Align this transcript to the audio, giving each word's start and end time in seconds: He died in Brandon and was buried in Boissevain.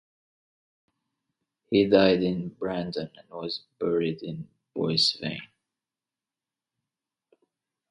He 1.69 1.87
died 1.87 2.23
in 2.23 2.49
Brandon 2.49 3.11
and 3.15 3.29
was 3.29 3.65
buried 3.77 4.23
in 4.23 4.47
Boissevain. 4.75 5.39